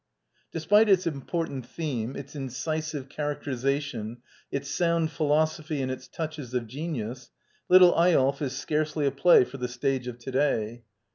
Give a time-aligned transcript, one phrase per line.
[0.01, 0.03] ®
[0.51, 4.17] Despite its important theme, its incisive char acterization,
[4.51, 7.29] its sound philosophy and its touches of genius,"
[7.69, 10.83] Little Eyolf" is scarcely a play for the stage of to day.